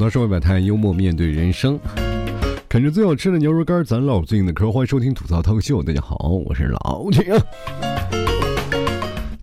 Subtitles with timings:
[0.00, 1.78] 到社会百态，幽默面对人生，
[2.70, 4.72] 啃着最好吃的牛肉干，咱唠最硬的嗑。
[4.72, 6.16] 欢迎收听吐槽脱口秀，大家好，
[6.46, 7.38] 我是老铁。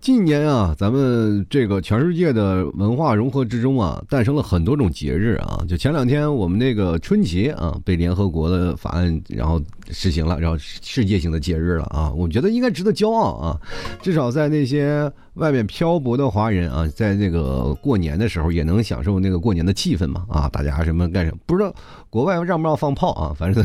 [0.08, 5.62] 近年啊，咱们这个全世界的文化融合之中啊，诞生了很多种节日啊。
[5.68, 12.10] 就前两天我们那个春节啊，被联合国的法案然后实行了，然后世界性的节日了啊。
[12.10, 13.60] 我觉得应该值得骄傲啊，
[14.00, 20.48] 至少在那些外面漂泊的华人啊，在那个过年的时候也能享受那个过年的气氛嘛啊。
[20.48, 21.36] 大家什么干什么？
[21.44, 21.70] 不知道
[22.08, 23.36] 国外让不让放炮啊？
[23.38, 23.62] 反正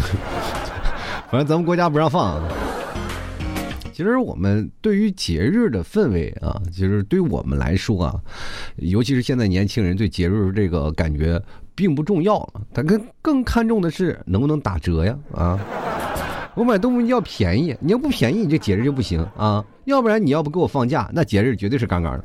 [1.31, 2.43] 反正咱们国家不让放。
[3.93, 8.19] 其实我们对于节日的氛围啊，其实对于我们来说啊，
[8.77, 11.39] 尤其是现在年轻人对节日这个感觉
[11.75, 15.59] 并不重要，他更更看重的是能不能打折呀啊！
[16.55, 19.63] 我买东西要便宜，你要不便宜，你这节日就不行啊！
[19.85, 22.23] 要不然你要不给我放假，那节日绝对是杠杠的。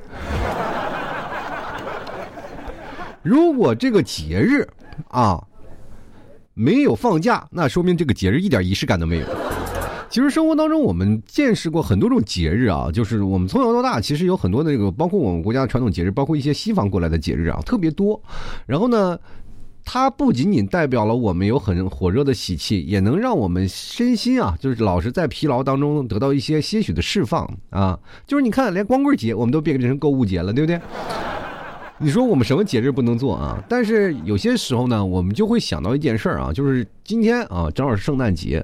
[3.23, 4.67] 如果这个节日
[5.09, 5.42] 啊
[6.55, 9.27] 没有放假，那说明这个节日一点仪式感都没有。
[10.11, 18.19] 其实生活当中，我们见识过很多种节日啊，就是我们从小到大，其实有很多的这个，包括我们国家的传统节日，包括一些西方过来的节日啊，特别多。
[18.64, 19.19] 然后呢，
[19.84, 27.98] 它不仅仅代表了我们有很火热的喜气，也能让我们身心啊，就是老是在疲劳当中得到一些些许的释放啊。
[28.27, 30.81] 就是你看，连光棍节我们都变成购物节了，对不对？
[32.01, 33.62] 你说我们什么节日不能做啊？
[33.69, 38.62] 但是有些时候呢，我们就会想到一件事儿啊，就是今天啊，正好是圣诞节。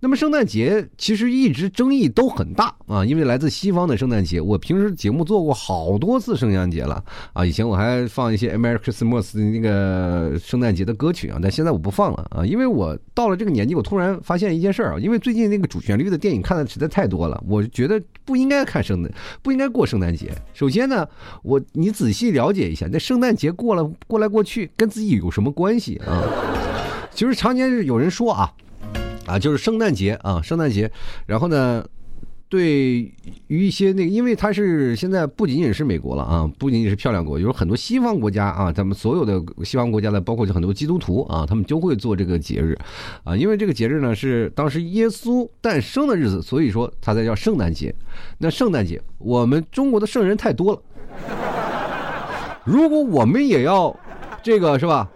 [0.00, 7.00] 那么圣诞节其实一直争议都很大啊，因为来自西方的圣诞节，我平时节目做过好多次圣诞节了
[7.32, 7.46] 啊。
[7.46, 20.32] 以前我还放一些 American Christmas 那个圣诞节的歌曲啊，但现在我不放了啊，因为我到了这个年纪，我突然发现一件事儿啊，因为最近那个主旋律的电影看的实在太多了，我觉得不应该看圣诞，不应该过圣诞节。
[20.52, 21.06] 首先呢，
[21.44, 26.73] 我你仔细了解一下，那圣诞节过了过来过去，跟自己有什么关系啊？
[27.14, 28.52] 其实常年是有人说啊。
[29.26, 30.92] 啊，就是圣诞节啊，圣诞节，
[31.24, 31.82] 然后呢，
[32.46, 33.10] 对
[33.46, 42.78] 于一些那个，因为它是现在不仅仅是美国了啊，不仅仅是漂亮国，有很多西方国家啊，咱们所有的西方国家的，包括很多基督徒啊，他们都会做这个节日，
[43.22, 47.94] 啊，因为这个节日呢是当时耶稣诞生的日子，所以说它才叫圣诞节。
[48.36, 50.82] 那圣诞节，我们中国的圣人太多了，
[52.62, 53.98] 如果我们也要
[54.42, 55.10] 这个是吧，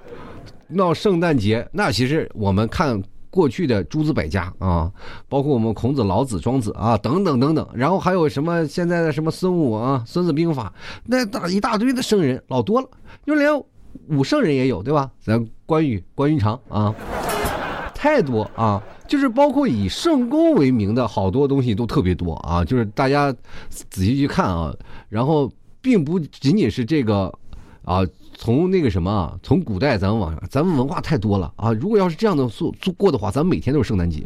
[0.69, 3.03] 闹圣诞节，那其实我们看。
[3.31, 4.91] 过去的诸子百家啊，
[5.29, 10.73] 包括我们孔子、老子、庄子啊，等等等等，然后还有什么现在的什么孙武啊、孙子兵法，
[11.05, 12.89] 那大一大堆的圣人老多了，
[13.27, 13.51] 就连
[14.09, 15.11] 武圣人也有，对吧？
[15.21, 16.93] 咱关羽、关云长啊，
[17.95, 23.31] 太多啊，就是包括以圣公为名的好多东西都特别多啊，就是大家
[23.69, 24.75] 仔细去看啊，
[25.11, 25.53] 然后
[25.83, 27.33] 并不仅仅是这个
[27.85, 28.01] 啊。
[28.41, 31.73] 从那个什么，从古代咱们往，咱们文化太多了啊！
[31.73, 34.25] 如果要是这样的做做过的话，咱们每天都是圣诞节。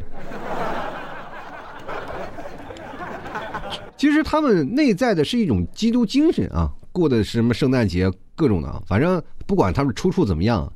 [3.97, 10.73] 其实他们内在的是一种基督精神啊，过的是什么圣诞节，各种的，反正不管他们出处怎么样。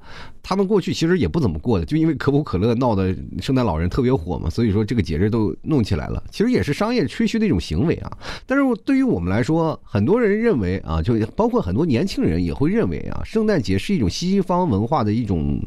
[0.49, 6.22] 他们过去其实也不怎么过的，就因为可口可乐闹的圣诞老人特别火嘛，所以说这个节日都弄起来了。
[6.31, 8.16] 其实也是商业吹嘘的一种行为啊。
[8.47, 15.60] 但是对于我们来说，很多人认为啊，就包括很多年轻人也会认为啊，圣诞节是一种西方文化的一种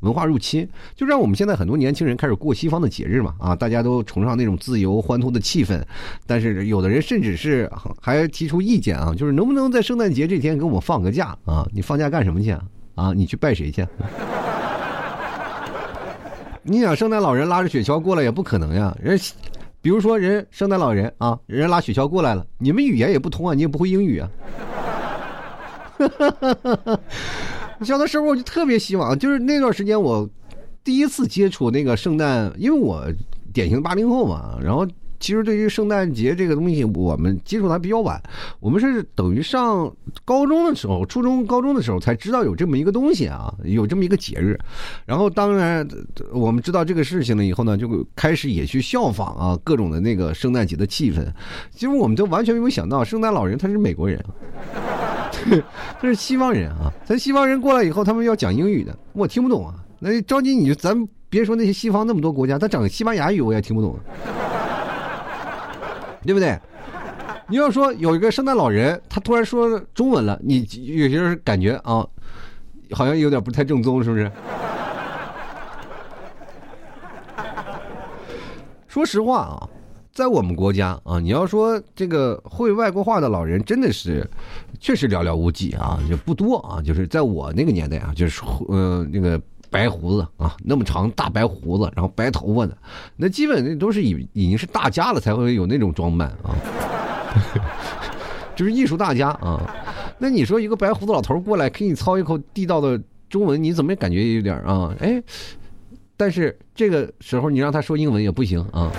[0.00, 5.80] 文化入侵，就让我们现在很多年轻人开始过西方的节日嘛啊，大家都崇尚那种自由欢脱的气氛。
[6.26, 7.70] 但是有的人甚至是
[8.00, 11.64] 还提出意见啊，就是能不能在圣诞节这天给我们放个假啊？
[11.72, 12.62] 你放假干什么去啊？
[12.94, 13.84] 啊，你去拜谁去？
[16.62, 18.96] 你想圣诞老人拉着雪橇过来也不可能呀。
[19.02, 19.18] 人，
[19.82, 24.30] 比如说人圣诞老人啊，人拉雪橇过来了，你们语言也不通啊，你也不会英语啊。
[27.82, 30.28] 小的时候我就特别希望，就是那段时间我
[30.84, 33.04] 第一次接触那个圣诞，因为我
[33.52, 34.86] 典型八零后嘛，然后。
[35.18, 38.20] 其实对于圣诞节这个东西，我们接触的比较晚。
[38.60, 39.90] 我们是等于上
[40.24, 44.58] 高中的时候，初中、高中的时候才知道有这么一个东西啊，有这么一个节日。
[45.06, 45.86] 然后当然
[46.32, 51.24] 我们知道这个事情了以后呢，就开始也去效仿啊，各种的那个圣诞节的气氛。
[51.70, 54.22] 其实我们就完全没有想到，圣诞老人他是美国人，
[56.00, 56.92] 他是西方人啊。
[57.04, 59.74] 咱西方人过来以后，他们要讲英语的，我听不懂啊。
[60.00, 63.98] 那着急你就咱别说那些西方那么多国家，他讲西班牙语我也听不懂。
[66.24, 66.58] 对不对？
[67.46, 70.66] 你要说有一个圣诞老人，他突然说中文了，你
[70.96, 72.06] 有些人感觉啊，
[72.92, 74.32] 好像有点不太正宗，是不是？
[78.88, 79.68] 说实话啊，
[80.12, 84.26] 在我们国家啊，你要说这个会外国话的老人，真的是
[84.80, 86.80] 确实寥寥无几啊，就不多啊。
[86.80, 89.38] 就是在我那个年代啊，就是呃那个
[89.74, 92.78] 白胡子啊，那么长大白胡子，然后白头发的，
[93.16, 96.54] 那基本那都是已已经是大家了才会有那种装扮啊，
[98.54, 99.60] 就是艺术大家啊。
[100.16, 102.96] 那你说一个白胡子老头过来给你操一口地道的
[103.28, 104.94] 中文，你怎么也感觉有点啊？
[105.00, 105.20] 哎，
[106.16, 108.92] 但是这个时候你让他说英文也不行啊。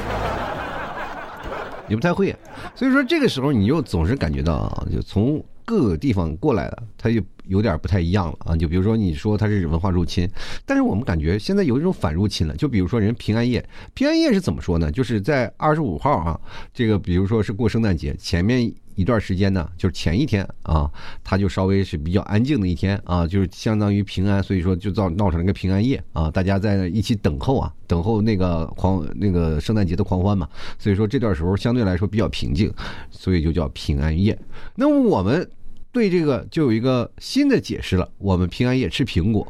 [1.88, 2.36] 也不太会，
[2.74, 8.56] 所以说这个时候你又总是感觉到啊，就从各个地方过来的，他就有点不太一样了啊。
[8.56, 10.30] 就比如说你说他是文化入侵，
[10.66, 12.56] 但是我们感觉现在有一种反入侵了。
[12.56, 14.92] 就比如说人平安夜，平安夜是怎么说呢？
[14.92, 16.40] 就是在二十五号啊，
[16.74, 18.74] 这个比如说是过圣诞节前面。
[18.96, 20.90] 一段时间呢，就是前一天啊，
[21.24, 30.48] 他就稍微是比较安静的一天啊，就是相当于平安，所以说就造闹成了个平安夜啊，大家在一起等候啊，等候那个狂那个圣诞节的狂欢嘛，
[30.80, 32.74] 所以说这段时候相对来说比较平静，
[33.12, 34.38] 所以就叫平安夜。
[34.76, 35.46] 那我们
[35.92, 39.46] 对这个就有一个新的解释了，我们平安夜吃苹果。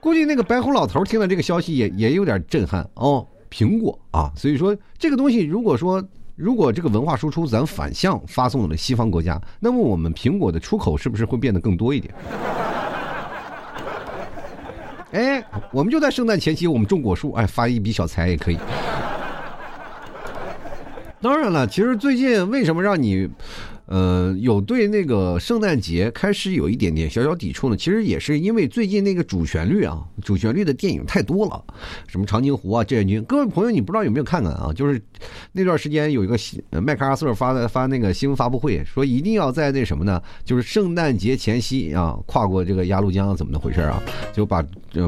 [0.00, 6.02] 估计那个白胡老头听了这个消息也也有点震撼哦，苹果啊，所以说这个东西如果说。
[6.38, 12.14] 如果这个文化输出咱反向发送了西方国家，那么我们苹果的出口是不是会变得更多一点？
[15.10, 18.58] 哎，我们就在圣诞前期，我们种果树，哎，发一笔小财也可以。
[21.20, 23.28] 当然了，其实最近为什么让你？
[23.88, 27.76] 呃，有对那个圣诞节开始有一点点小小抵触呢。
[27.76, 31.64] 其实也是因为最近那个主旋律啊，主旋律的电影太多了，
[32.06, 33.24] 什么长津湖啊、志愿军。
[33.24, 34.70] 各位朋友，你不知道有没有看看啊？
[34.76, 35.00] 就是
[35.52, 36.38] 那段时间有一个
[36.82, 40.22] 麦克阿瑟发的发那个新闻发布会，说一定要在那什么呢？
[40.44, 44.02] 就是圣诞节前夕啊，跨过这个鸭绿江，怎么的回事啊？
[44.34, 44.62] 就把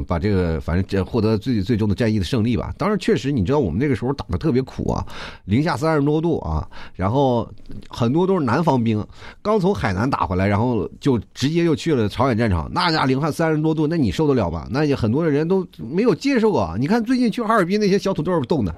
[0.06, 2.73] 把这个反正这获得最最终的战役的胜利吧。
[2.79, 5.06] 当然，确实你知道我们那个时候打的特别苦啊，
[5.44, 7.47] 零下三十多度啊，然后
[7.91, 8.69] 很多都是南方。
[8.70, 9.05] 当兵
[9.43, 12.70] 刚从海南打回来，然后就直接又去了朝鲜战场。
[12.72, 14.64] 那家零下三十多度，那你受得了吗？
[14.70, 16.76] 那也很多的人都没有接受啊。
[16.78, 18.72] 你看最近去哈尔滨那些小土豆冻的。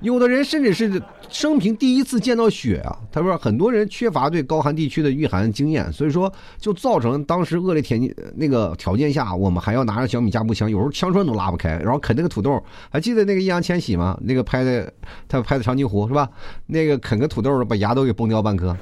[0.00, 2.96] 有的人甚至是生平第一次见到雪啊！
[3.10, 12.62] 他说很多人缺乏对高寒地区的御寒经验，所以说就造成当时恶劣天气那个条件下，我们还要拿着小米加步枪，有时候枪栓都拉不开，然后啃那个土豆。
[12.90, 14.18] 还记得那个易烊千玺吗？
[14.22, 14.92] 那个拍的
[15.28, 16.28] 他拍的长津湖是吧？
[16.66, 18.76] 那个啃个土豆把牙都给崩掉半颗，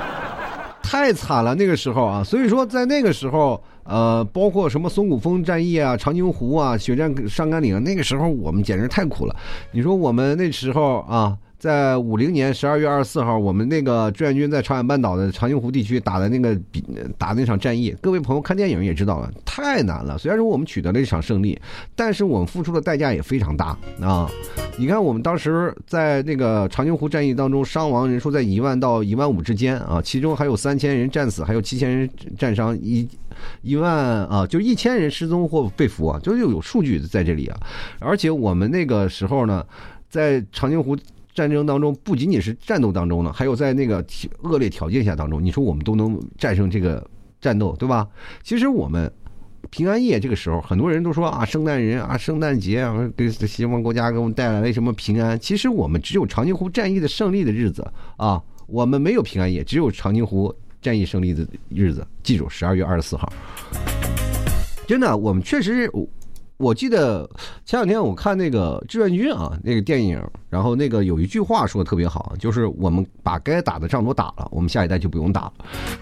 [0.82, 2.24] 太惨了那个时候啊！
[2.24, 3.62] 所以说在那个时候。
[3.90, 9.34] 呃，包括什么松骨峰战役啊、长津湖啊、血战上甘岭，那个时候我们简直太苦了。
[9.72, 16.84] 你说我们那时候啊，在五零年十二月二十四号，我们那个志愿军在朝鲜半岛的长津湖地区打的那个比
[17.18, 20.16] 打那场战役，各位朋友看电影也知道了，太难了。
[20.16, 21.60] 虽然说我们取得了一场胜利，
[21.96, 24.30] 但是我们付出的代价也非常大啊。
[24.78, 32.08] 你看，我们当时在那个长津湖战役当中，伤亡人数在一万到一万五之间啊，其中还有三千人战死，还有七千人
[32.38, 33.08] 战伤一。
[33.62, 33.94] 一万
[34.26, 37.56] 啊，就一千人失踪或被俘啊，就又有数据在这里啊。
[38.00, 39.64] 而且我们那个时候呢，
[40.08, 40.96] 在长津湖
[41.38, 44.04] 战争当中，不仅仅是战斗当中呢，还有在那个
[44.42, 47.08] 恶劣条件下当中，你说我们都能战胜这个
[47.40, 48.08] 战斗，对吧？
[48.42, 49.08] 其实我们
[49.70, 55.38] 平安夜这个时候，很多人都说啊，圣诞人啊，圣诞节啊，给西方国家给我们带来了什么平安？
[55.38, 60.52] 其实我们只有长津湖战役的胜利的日子啊，我们没有平安夜，只有长津湖。
[60.80, 63.28] 战役胜利的日子，记住十二月二十四号。
[64.86, 65.90] 真的，我们确实，
[66.58, 67.28] 我记得
[67.64, 75.52] 前两天我看那个志愿军啊那个电影，然后那个有一句话说的特别好，就是我们把该打的仗都打了，我们下一代就不用打了。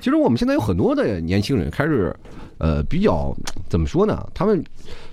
[0.00, 2.14] 其实我们现在有很多的年轻人开始，
[2.58, 3.34] 呃，比较
[3.68, 4.26] 怎么说呢？
[4.34, 4.64] 他们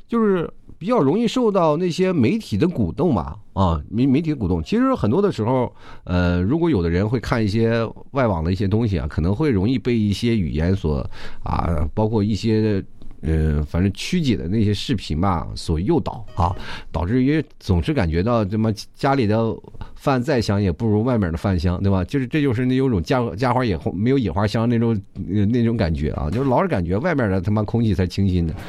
[0.08, 0.50] 就是。
[0.80, 4.62] 比较容易受到那些媒体的鼓动吧，啊，媒媒体的鼓动。
[4.62, 5.74] 其实很多的时候，
[6.04, 11.10] 呃，如果有的人会看一些外网的一些东西啊，可能会容易被一些语言所
[11.42, 12.84] 啊，包括一些
[13.24, 16.54] 呃，反正曲解的那些视频吧所诱导啊，
[16.92, 19.56] 导致于总是感觉到怎么家里的
[19.96, 22.04] 饭再香也不如外面的饭香，对吧？
[22.04, 28.54] 就是这就是那有种家家花野没有野花香那种那种感觉啊，就是老是感觉外面的他妈空气才清新的。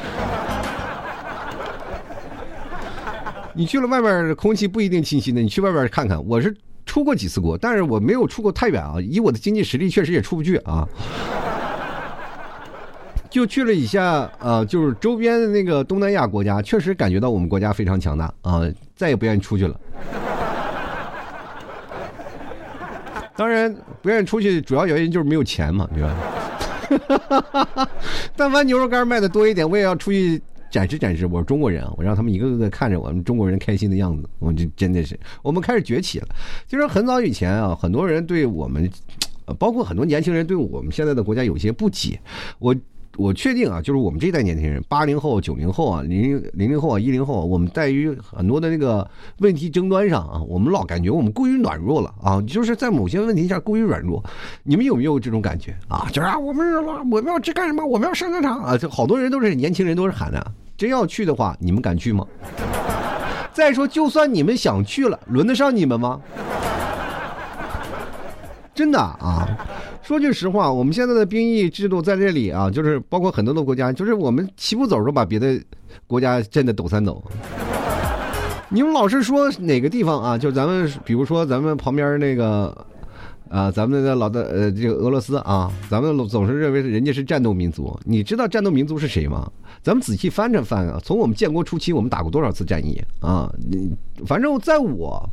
[3.56, 5.40] 你去了外面，空气不一定清新的。
[5.40, 6.52] 你去外边看看，我是
[6.84, 8.96] 出过几次国，但是我没有出过太远啊。
[9.00, 10.88] 以我的经济实力，确实也出不去啊。
[13.34, 18.62] 就去了一下，呃，就是周边的那个东南亚国家，确实感觉到我们国家非常强大啊，
[18.94, 19.74] 再也不愿意出去了。
[23.36, 27.88] 当然，不愿意出去主要原因就是没有钱嘛，对吧？
[28.36, 30.40] 但凡牛肉干卖的多一点，我也要出去。
[30.70, 36.28] 展示展示，我是中国人啊，我让他们一个个的看着我们中国人开心的样子，我就真的是，我们开始崛起了。
[36.68, 38.88] 就是很早以前啊，很多人对我们，
[39.58, 42.20] 包括很多年轻人对我们现在的国家有些不解，
[42.60, 42.72] 我。
[43.16, 54.22] 我确定啊，就是我们这代年轻人，八零后、九零后啊，零零零后啊，一零后，我们在于很多的那个问题争端上啊，我们老感觉我们过于软弱了啊，就是在某些问题上过于软弱。
[54.62, 56.06] 你们有没有这种感觉啊？
[56.12, 57.84] 就是啊，我们我们要去干什么？
[57.84, 58.76] 我们要上战场啊！
[58.76, 60.52] 就好多人都是年轻人，都是喊的。
[60.76, 62.26] 真要去的话，你们敢去吗？
[63.52, 66.20] 再说，就算你们想去了，轮得上你们吗？
[68.74, 69.46] 真的啊。
[70.04, 75.58] 说句实话，我们现在的兵役制度在这里啊，就是包括很多的国家，就是我们齐步走都把别的
[76.06, 77.24] 国家震得抖三抖。
[78.68, 80.36] 你们老是说哪个地方啊？
[80.36, 82.86] 就咱们比如说咱们旁边那个
[83.48, 87.98] 啊，咱们的老的呃这个俄罗斯啊，咱们总是认为人家是战斗民族。
[88.04, 89.50] 你知道战斗民族是谁吗？
[89.82, 93.50] 咱们仔细翻着翻啊，从我们建国初期，我们打过多少次战役啊？
[93.70, 93.90] 你
[94.26, 95.26] 反正在我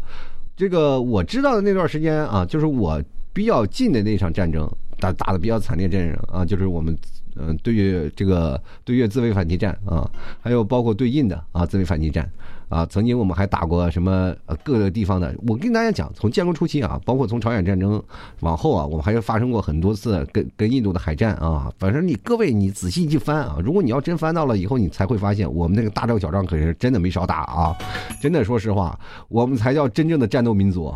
[0.55, 3.01] 这个我知道的那段时间啊，就是我。
[3.33, 4.69] 比较近的那场战争
[4.99, 6.95] 打打的比较惨烈战争啊，就是我们
[7.35, 10.09] 嗯对越这个对越自卫反击战啊，
[10.41, 12.29] 还有包括对印的啊自卫反击战
[12.69, 14.33] 啊，曾经我们还打过什么
[14.63, 15.33] 各个地方的。
[15.47, 18.01] 我跟大家讲，从建国初期啊，包括从朝鲜战争
[18.41, 21.71] 往后啊，我们还发生过很多次跟跟印度的海战啊。
[21.79, 27.75] 反正你各位你仔细去翻啊，如果你要真翻到了以后，你才会发现我们那个大仗小仗可是真的没少打啊。
[28.21, 28.97] 真的说实话，
[29.27, 30.93] 我们才叫真正的战斗民族。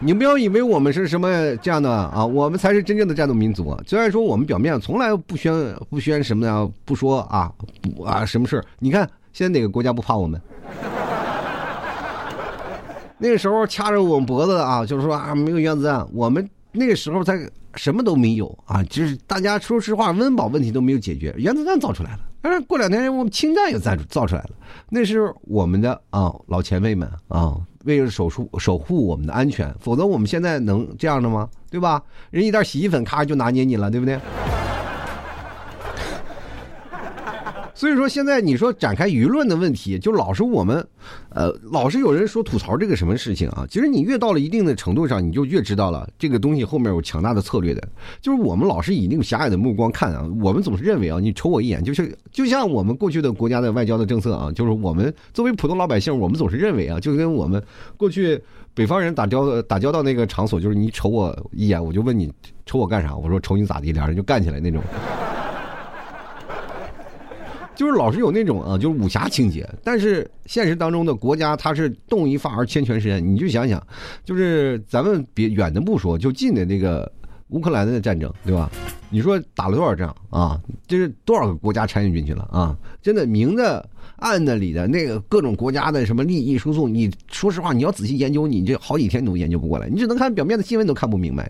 [0.00, 3.76] 你不要以为我们是什么这样的啊，我们才是真正的战斗民族。
[3.86, 5.52] 虽然说我们表面上从来不宣
[5.90, 7.50] 不宣什么呀，不说啊
[8.06, 10.40] 啊什么事你看现在哪个国家不怕我们？
[13.18, 17.36] 那个时候掐着我们脖子啊，就是说啊没有原子弹，我们那个时候才
[17.78, 22.20] 什么都没有啊，就是大家说实话，温饱问题都没有解决，原子弹造出来了。
[22.42, 24.50] 但是过两天我们氢弹也造造出来了，
[24.90, 27.56] 那是我们的啊老前辈们啊。
[27.84, 31.48] 为了守护守护我们的安全，否则我们现在能这样的吗？
[31.70, 32.02] 对吧？
[32.30, 34.18] 人一袋洗衣粉，咔就拿捏你了，对不对？
[37.78, 40.84] 所以说，现在你说展开舆论的问题，就老是我们，
[41.28, 43.64] 呃，老是有人说吐槽这个什么事情啊？
[43.70, 47.88] 其实你越到了一定的程度上，你就越知道了这个东西后面有强大的策略的。
[48.20, 57.62] 就是我们老是以那种狭隘的目光看啊，我们总是认为啊，你瞅我一眼，就是就像我们过去的国家的外交的政策啊，就是我们作为普通老百姓，我们总是认为啊，就跟我们
[57.96, 58.42] 过去
[58.74, 62.28] 北方人打交打交道那个场所，就是你瞅我一眼，我就问你
[62.66, 63.14] 瞅我干啥？
[63.14, 63.92] 我说瞅你咋地？
[63.92, 64.82] 俩人就干起来那种。
[67.78, 73.24] 就是老是有那种啊，就是武侠情节，但是现实当中的国家它是动一发而牵全身。
[73.24, 73.80] 你就想想，
[74.24, 77.08] 就是咱们别远的不说，就近的那个
[77.50, 78.68] 乌克兰的战争，对吧？
[79.10, 80.60] 你说打了多少仗啊？
[80.88, 82.76] 这是多少个国家参与进去了啊？
[83.00, 91.48] 真的明的暗的里的那个各种国家的什么利益输送，你说实话，你要仔细研究，你这好几天都研究不过来，你只能看表面的新闻都看不明白。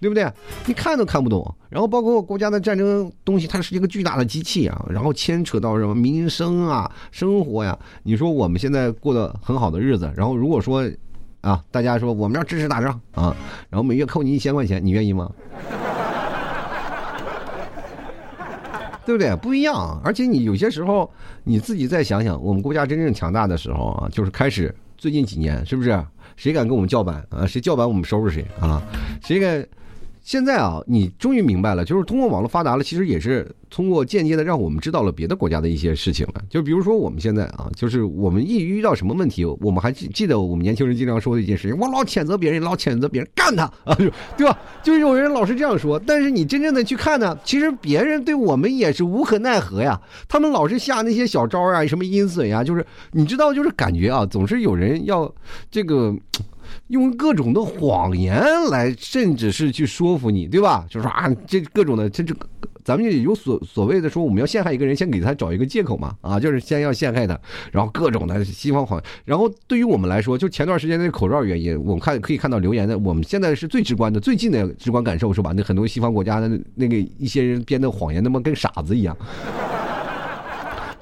[0.00, 0.30] 对不对？
[0.66, 1.54] 你看都看不懂。
[1.68, 4.86] 然后包括国家的战争东西，它是一个巨大的机器啊。
[4.88, 7.78] 然后牵扯到什么民生啊、生活呀。
[8.02, 10.88] 你说我们现在过得很好的日子，然后如果说
[11.40, 13.36] 啊，大家说我们要支持打仗啊，
[13.70, 15.30] 然后每月扣你一千块钱，你愿意吗？
[19.04, 19.36] 对不对？
[19.36, 20.00] 不一样。
[20.04, 21.08] 而且你有些时候
[21.44, 26.04] 你自己再想想，我们国家真正强大的时候啊，就是开始最近几年，是不是？
[26.36, 27.46] 谁敢跟我们叫板啊？
[27.46, 28.82] 谁叫板我们收拾谁啊？
[29.22, 29.66] 谁敢？
[30.26, 36.42] 现在啊，你终于明白了，就是通过网络发达了，其实也是通过间接的让我们知道了别的国家的一些事情了。
[36.50, 43.94] 就比如说我们现在啊，就是我们一遇到什么问题，我们还记记得我们年轻人经常说的一件事情：我老谴责别人，老谴责别人，干他啊，
[44.36, 44.58] 对吧？
[44.82, 50.00] 就有人老是这样说，但是你真正的去看呢，其实别人对我们也是无可奈何呀。
[50.28, 55.32] 他们老是下那些小招啊，什么阴损呀，就是你知道，就是感觉啊，总是有人要
[55.70, 56.12] 这个。
[56.88, 58.40] 用各种的谎言
[58.70, 60.86] 来，甚至是去说服你，对吧？
[60.88, 62.34] 就说啊，这各种的，这这，
[62.84, 67.36] 咱们就有所所谓的说，我们要陷害一个人，先给他找一个借口嘛，啊，就是先要陷害他，
[67.72, 69.02] 然后各种的西方谎。
[69.24, 75.52] 然后对于我们来说，就前段时间那口罩原因，我们看可以看到留言的，我们现在是最直观的、最近的直观感受是吧？
[75.56, 79.16] 那很多西方国家的那个一些人编的谎言，他妈跟傻子一样。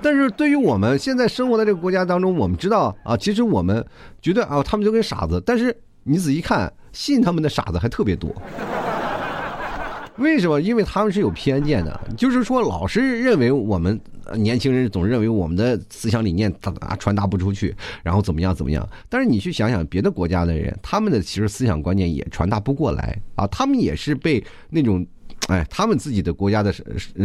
[0.04, 3.82] 但是对于我们现在生活在这个国家当中，我们知道啊，其实我们
[4.20, 5.42] 觉得啊，他们就跟傻子。
[5.46, 8.30] 但是你仔细看，信他们的傻子还特别多。
[10.18, 10.60] 为什么？
[10.60, 13.98] 因为他们是有偏见的，就是说老是认为我们
[14.34, 18.86] 年轻人总认为我们的思想理念啊传达不出去，然后怎么样怎么样。
[19.08, 25.06] 但是你去想想别的国家的人，他们的其实思想观念也传达不过来啊，他们也是被那种。
[25.48, 26.72] 哎，他们自己的国家的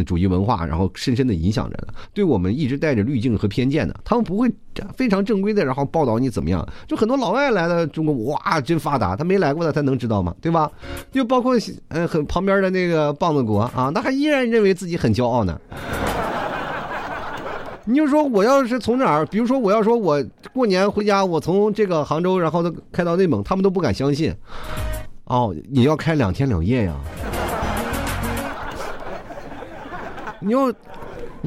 [0.05, 3.95] 主义文化，然后深深的影响着的，对我们一直带着滤镜和偏见的。
[4.03, 4.51] 他们不会
[4.97, 6.67] 非常正规的，然后报道你怎么样。
[6.85, 9.15] 就很多老外来了中国，哇，真发达。
[9.15, 10.35] 他没来过的，他能知道吗？
[10.41, 10.69] 对吧？
[11.11, 11.55] 就包括
[11.87, 15.57] 呃，很旁边的那个棒子国啊，那还依然认为自己很骄傲呢。
[17.85, 20.21] 你就说我要是从哪儿，比如说我要说我
[20.53, 22.61] 过年回家，我从这个杭州，然后
[22.91, 24.35] 开到内蒙，他们都不敢相信。
[25.23, 26.95] 哦，你要开两天两夜呀？
[30.41, 30.73] 你要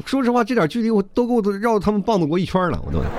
[0.05, 2.99] 说实话，这点距离我都够绕他们棒子国一圈了，我都。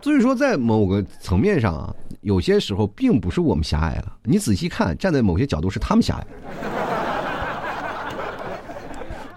[0.00, 4.12] 所以说，在某个层面上啊，有些时候并不是我们狭隘了。
[4.22, 6.26] 你仔细看，站在某些角度是他们狭隘。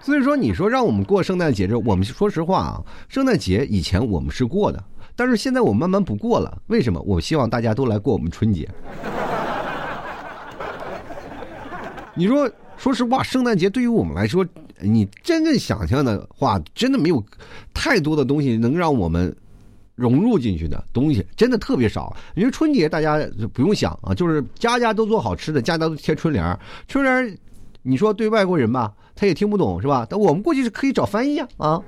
[0.00, 4.82] 所以说，你说让我们过圣诞节，这我们说实话啊，圣诞节以前我们是过的，
[5.14, 6.56] 但是现在我们慢慢不过了。
[6.68, 6.98] 为什么？
[7.02, 8.66] 我希望大家都来过我们春节。
[12.14, 12.50] 你说。
[12.82, 14.44] 说实话，圣诞节对于我们来说，
[14.80, 17.24] 你真正想象的话，真的没有
[17.72, 19.32] 太多的东西能让我们
[19.94, 22.12] 融入进去的东西，真的特别少。
[22.34, 26.58] 因为春节大家就不用想啊，就是家家都做好吃的，家家都贴春联
[26.88, 27.38] 春联
[27.82, 30.04] 你说对外国人吧，他也听不懂是吧？
[30.10, 31.80] 但我们过去是可以找翻译啊啊。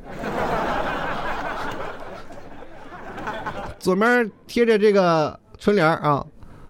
[3.81, 6.25] 左面贴着这个春联啊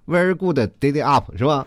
[0.06, 1.66] ，Very good day up 是吧？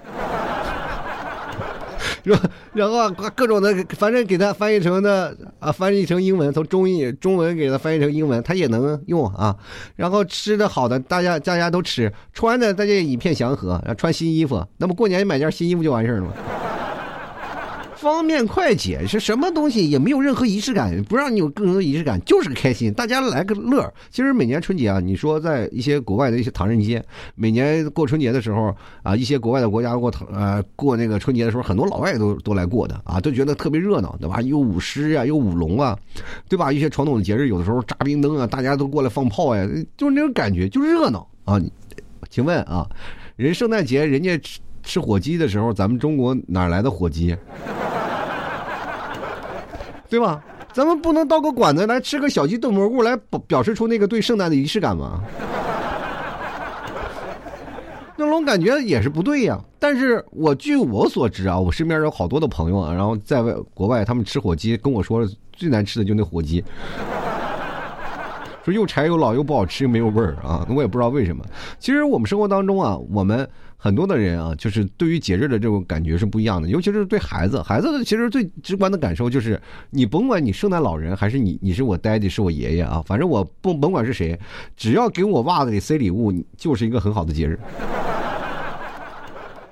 [2.24, 2.40] 是吧
[2.74, 9.56] 然后啊各种的，反正给他翻译成的啊，翻译成英文，从中译中文给他翻译成英文，他也能用啊。
[9.96, 14.66] 然后吃的好的，大家家家都吃；穿的大家也一片祥和，穿新衣服。
[14.78, 16.34] 那么过年买件新衣服就完事儿了吗？
[18.08, 19.90] 方便快捷是什么东西？
[19.90, 23.94] 也没有任何仪式感，不让你有更多仪式感，就是开心，大家来个乐。
[24.10, 27.04] 其实每年春节啊，你说在一些国外的一些唐人街，
[27.36, 28.74] 每年过春节的时候
[29.04, 34.42] 啊，一些国外的国家过唐呃过那个春节的时候，很多老外都都来过的啊，都觉得特别热闹，对吧？
[34.42, 35.98] 有舞狮啊，有舞龙啊，
[36.48, 36.72] 对吧？
[36.72, 41.62] 一些传统的节日，有的时候扎冰灯啊，大家都过来放炮呀，就是那种感觉，就热闹啊。
[42.30, 42.88] 请问啊，
[43.36, 47.36] 人圣诞节人家吃吃火鸡的时候，咱们中国哪来的火鸡？
[50.10, 50.44] 对吧？
[50.74, 53.18] 咱们不能到个馆子来吃个小鸡炖蘑菇来
[53.48, 55.24] 表示出那个对圣诞的仪式感吗？
[58.16, 59.60] 那种感觉也是不对呀。
[59.80, 66.64] 但是我据我所知啊，我身边有好多的朋友啊，然后在外国外，他们吃火鸡跟我说最难吃的就那火鸡。
[68.64, 70.68] 说又柴又老又不好吃又没有味儿啊！
[70.70, 71.44] 我也不知道为什么。
[71.80, 76.68] 其实我们生活当中啊，我们很多的人啊，就是对于节日的这种感觉是不一样的。
[76.68, 79.62] 尤其是对孩子，孩子其实最直观的感受就是，
[79.92, 84.38] 你甭管你圣诞老人还是你，你是我 daddy 是我爷爷啊，反正我不甭管是谁，
[84.76, 87.60] 只要给我袜子里塞礼物，就是一个很好的节日。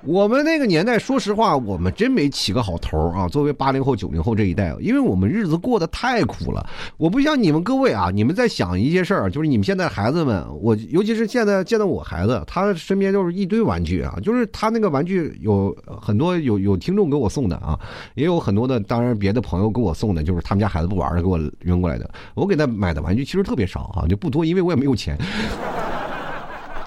[0.06, 3.26] 我们那个年代，说实话，我们真没起个好头啊。
[3.26, 6.64] 作为八零后、九零后这一代，因为我们日子过得太苦了。
[6.96, 17.76] 我不像你们各位啊，你们在想一些事儿，就是你们现在孩子们，我尤其是现在见到我孩子，他身边就是一堆玩具啊，就是他那个玩具有很多有有听众给我送的啊，
[18.14, 22.08] 也有很多的，当然别的朋友给我送的，就是他们家孩子不玩了，给我扔过来的。
[22.34, 25.18] 我给他买的玩具其实特别少啊，就不多，因为我也没有钱。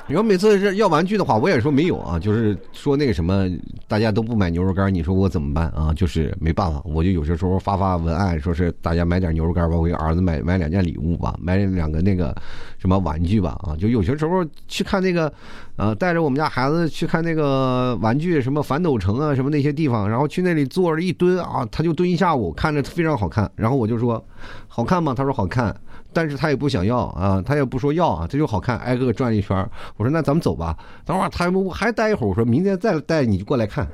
[0.10, 3.48] 然后每次是要玩具的话，我也说没有啊，就是说那个什么，
[3.88, 5.94] 大家都不买牛肉干，你说我怎么办啊？
[5.94, 12.36] 就是没办法，我就有些时候发发文案，说是大家买点牛肉干吧，我给儿子买买两件礼物吧，买两个那个
[12.80, 15.32] 什么玩具吧啊，就有些时候去看那个，
[15.76, 24.26] 呃，带着我们家孩子去看那个玩具，什么反斗城啊，什么那些地方，然后去那里坐着一蹲啊，他就蹲一下午，看着非常好看，然后我就说，
[24.68, 25.14] 好看吗？
[25.16, 25.76] 他说好看。
[26.12, 29.56] 但是他也不想要啊，他也不说要啊，这就好看，挨个转一圈。
[29.98, 32.30] 我说那咱们走吧，等会儿他还待一会儿。
[32.30, 33.88] 我说明天再带你过来看，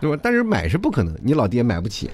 [0.00, 0.20] 对吧？
[0.22, 2.10] 但是买是不可能，你老爹买不起。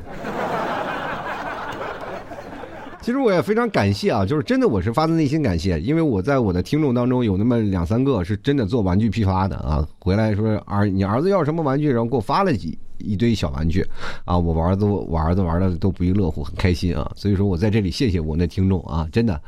[3.02, 12.76] 其实我也非常感谢啊，就是真的我是发自内心感谢，因为我在我的听众当中有那么两三个是真的做玩具批发的啊，回来说儿你儿子要什么玩具，然后给我发了几。
[12.98, 13.85] 一堆小玩具，
[14.24, 17.11] 啊，我儿子我儿子玩的都不亦乐乎，很开心啊。
[17.14, 19.40] 所以说我在这里谢谢我那听众啊，真的，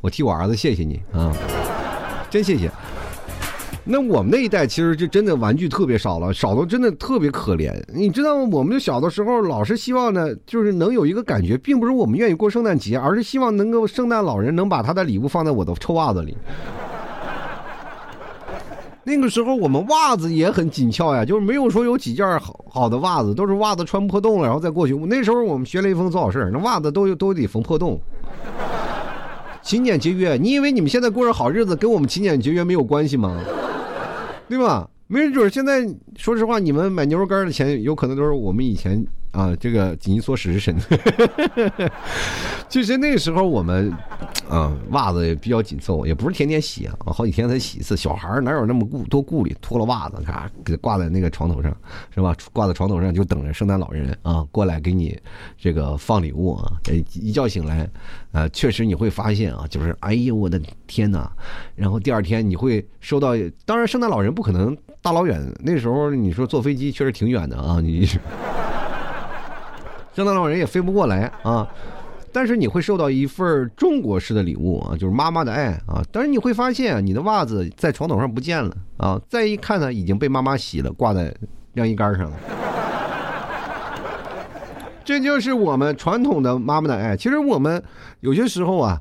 [0.00, 1.32] 我替我儿子谢谢你啊，
[2.30, 2.70] 真谢谢。
[3.88, 7.72] 那我们那一代其实就真的玩具特别少了，少的真的特别可怜。
[7.94, 8.48] 你知道吗？
[8.50, 16.36] 我们就小的时候老是希望呢，就是能有一个感觉，并不是我们愿意过圣诞节，而是希望能够圣诞老人能把他的礼物放在我的臭袜子里。
[19.08, 24.96] 那个时候我们袜子也很紧俏呀，就是没有说有几件好好的袜子，都是袜子穿破洞了，然后再过去。
[25.06, 28.00] 那时候我们学雷锋做好事那袜子都都得缝破洞。
[29.62, 33.40] 勤俭节约，你以为你们现在过着好日子，跟我们勤俭节约没有关系吗？
[34.48, 34.88] 对吧？
[35.06, 40.74] 没准现在说实话，你们买牛肉干的钱，有可能都是我们以前啊，这个紧衣缩食是神。
[42.70, 43.92] 其实那个时候我们
[44.48, 47.94] 啊，袜子也比较紧凑，也不是天天洗啊，好几天才洗一次。
[47.96, 49.54] 小孩哪有那么顾多顾虑？
[49.60, 51.76] 脱了袜子，咔给挂在那个床头上，
[52.14, 52.34] 是吧？
[52.52, 55.18] 挂在床头上就等着圣诞老人啊过来给你
[55.58, 56.72] 这个放礼物啊。
[57.20, 57.86] 一觉醒来，
[58.32, 61.30] 啊，确实你会发现啊，就是哎呦我的天哪！
[61.74, 63.32] 然后第二天你会收到，
[63.66, 64.74] 当然圣诞老人不可能。
[65.02, 68.08] 大老远，那时候你说坐飞机确实挺远的啊，你
[70.16, 71.68] 圣诞老人也飞不过来啊。
[72.32, 76.02] 但是你会收到一份中国式的礼物啊，就是妈妈的爱啊。
[76.10, 81.30] 但是你会发现，你的袜子在床头上不见了啊，再一看呢，已经被妈妈洗了，挂在
[81.74, 82.36] 晾衣杆上了。
[85.04, 87.14] 这就是我们传统的妈妈的爱。
[87.14, 87.82] 其实我们
[88.20, 88.98] 有些时候啊。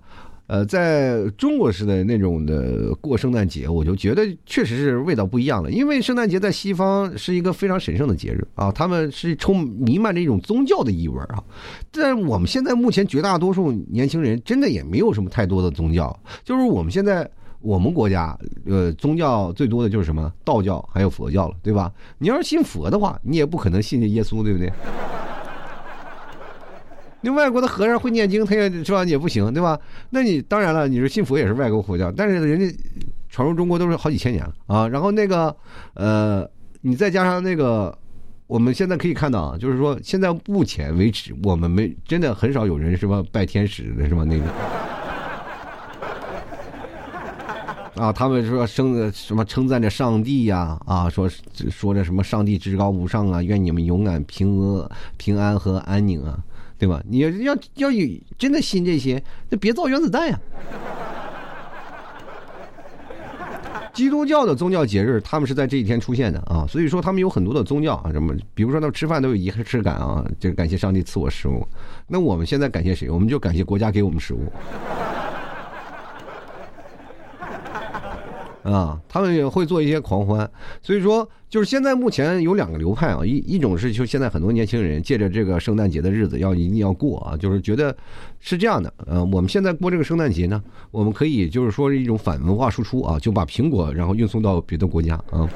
[0.47, 5.71] 呃，在中国式的那种的过圣诞节，我就觉得确实是味道不一样了。
[5.71, 11.43] 因为圣诞节在西方是一个非常神圣的节日啊，他们是充弥漫着一种宗教的意味啊。
[11.91, 17.27] 但我们现在目前绝大多数年轻人真的也没有什么太多的宗教，就是我们现在
[17.61, 21.91] 我们国家呃宗教最多的就是什么道教还有佛教了，对吧？
[22.19, 24.71] 你要是信佛的话，你也不可能信耶稣，对不对？
[27.25, 29.79] 那外国的和尚会念经，他也是吧也不行，对吧？
[30.11, 32.77] 那你当然了，你是信佛也是外国佛教，但是人家
[33.29, 34.87] 传入中国都是好几千年了啊。
[34.87, 35.55] 然后那个
[35.95, 36.47] 呃，
[36.81, 37.97] 你再加上那个，
[38.45, 44.45] 我们现在可以看到啊，就是说现在目前为止，我们没真的很少有人是吧拜天使的是吧那个
[48.05, 51.27] 啊，他们说称什么称赞着上帝呀啊，说
[51.71, 56.37] 说着什么上帝至高无上啊，愿你们勇敢平安平安和安宁啊。
[56.77, 57.01] 对吧？
[57.07, 58.07] 你要要要有
[58.37, 60.39] 真的信这些，那别造原子弹呀！
[63.93, 71.65] 基督教的宗教节日，他们是在这一天出现的啊，所以说他们有很多的宗教啊，什么，比如说他们吃饭都有仪式感啊，就感谢上帝赐我食物。
[72.07, 73.09] 那我们现在感谢谁？
[73.09, 74.51] 我们就感谢国家给我们食物。
[78.65, 80.49] 啊，他们也会做一些狂欢，
[80.81, 87.95] 所以说就是现在目前有两个流派啊，一一种是就现在很多年轻人借着这个圣诞节的日子要一定要过啊，就是觉得
[88.39, 95.47] 是这样的，呃，我们现在过这个圣诞节呢，我们可以就是说是一种反文化输出啊，就把苹果然后运送到别的国家啊，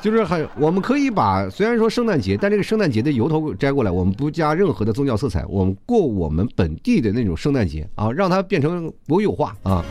[0.00, 9.84] 就是还我们可以把虽然说圣诞节，但这个圣诞节的由头摘过来，我们不加任何的宗教色彩，我们过我们本地的那种圣诞节啊，让它变成国有化啊。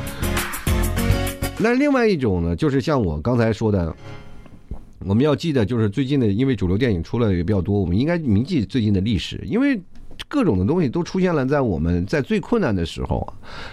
[1.62, 3.95] 那另外一种呢，就是像我刚才说的，
[5.06, 9.80] 我们要记得，就是最近的，因为主流电影出来的也比较多，我们应该铭记最近的历史，因为。
[10.32, 13.28] 各种的东西都出现了，在我们在最困难的时候，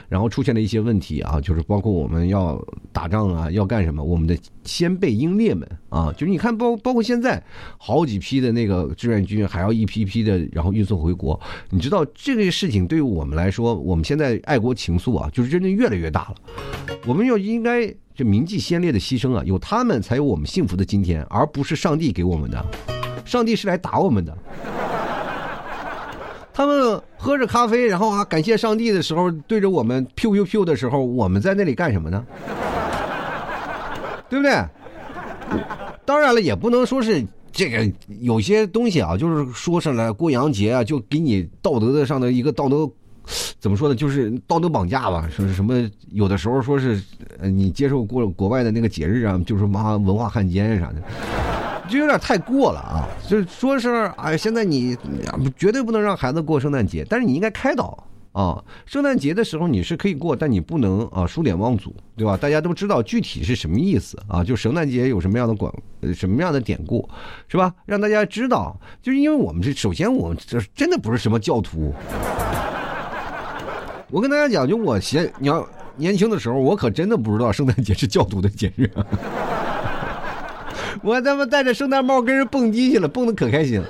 [0.08, 2.60] 然后出现了一些问题啊，就是包括我们要
[2.92, 7.40] 打仗啊，要干什么，我们的先辈英烈们啊，就是你看包包括现在
[7.78, 11.40] 好几批的那个志愿军，还要一批批的然后运送回国，
[11.70, 16.34] 你知道这个事情对于我们来说，我们现在爱国情愫啊，就是真的越来越大了。
[17.06, 22.66] 我们要应该这铭记先烈的牺牲啊，有他们才有我们幸福的今天，而不是上帝给我们的，
[23.24, 24.36] 上帝是来打我们的。
[26.58, 32.26] 他们喝着咖啡，然后啊感谢上帝的时候，对着我们 “piu pu pu” 的时候，我们在那里干什么呢？
[34.28, 34.60] 对不对？
[36.04, 37.88] 当然了，也不能说是这个
[38.20, 42.90] 有些东西啊，就是说上来过洋节啊，就给你道德的上的一个道德，
[43.60, 43.94] 怎么说呢？
[43.94, 45.28] 就是道德绑架吧。
[45.30, 45.88] 说是什么？
[46.10, 47.00] 有的时候说是，
[47.40, 51.67] 你接受过国外的那个节日啊，就是妈文化汉奸啥的。
[51.88, 53.08] 就有点太过了啊！
[53.26, 54.96] 就是说是哎，现在你
[55.56, 58.62] 绝对不能让孩子过圣诞节，但是你应该开导啊。
[58.84, 62.36] 圣诞节的时候你是可以过，但你不能啊数典忘祖，对吧？
[62.36, 64.44] 大家都知道具体是什么意思啊？
[64.44, 65.72] 就圣诞节有什么样的广
[66.14, 67.08] 什么样的典故，
[67.48, 67.74] 是吧？
[67.86, 71.94] 让大家知道，就是因为我们这首先我们这真的不是什么教徒。
[74.10, 78.90] 我跟大家讲，就我先你要年轻的时候，我可真的不知道圣诞节是教徒的节日。
[81.04, 83.86] 我他妈戴着圣诞帽跟人蹦迪去了，蹦的可开心了，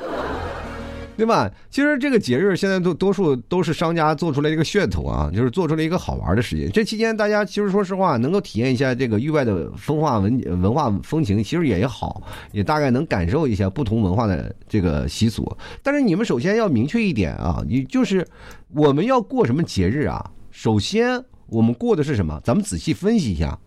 [1.17, 1.51] 对吧？
[1.69, 6.71] 其实这个节日现在都多数都是商家做出来一个噱头啊，就是做出来一个好玩的事情。
[6.71, 15.51] 这期间大家其实说实话，能够体验一下这个域外的风化文文化风情，其实也好，也大概能感受一下不同文化的这个习俗。
[15.83, 18.25] 但是你们首先要明确一点啊，你就是
[18.73, 20.25] 我们要过什么节日啊？
[20.51, 22.41] 首先我们过的是什么？
[22.45, 23.59] 咱们仔细分析一下，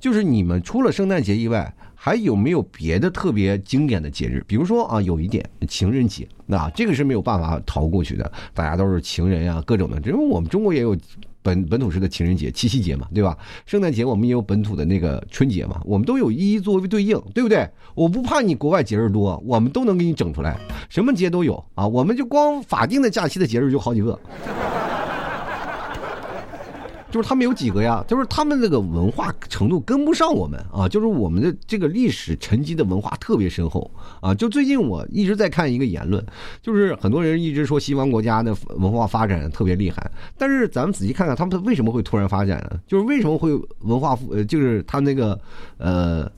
[0.00, 1.72] 就是你们除了圣诞节以外。
[2.00, 4.44] 还有没有别的特别经典的节日？
[4.46, 8.30] 比如说啊，有一点情人节，那这个是没有办法逃过去的。
[8.54, 9.98] 大家都是情人呀，各种的。
[10.08, 10.96] 因为我们中国也有。
[11.40, 13.38] 本本土式的情人节、七夕节嘛，对吧？
[13.64, 17.66] 圣诞节我们也有本土的那个春节嘛，我们都有一一作为对应，对不对？
[17.94, 20.58] 我不怕你国外节日多，我们都能给你整出来，
[20.90, 21.86] 什么节都有啊！
[21.86, 24.18] 我们就光法定的假期的节日就好几个。
[27.10, 28.04] 就是他们有几个呀？
[28.06, 30.88] 就是他们那个文化程度跟不上我们啊！
[30.88, 33.90] 就是我们的这个历史沉积的文化特别深厚
[34.20, 34.34] 啊！
[34.34, 36.22] 就最近我一直在看一个言论，
[36.60, 42.78] 就是很多人一直说西方国家的文化发展特别厉害，但是咱们仔细看看，他们为什么会突然发展呢？
[42.86, 45.40] 就是为什么会文化复呃，就是他那个
[45.78, 46.30] 呃，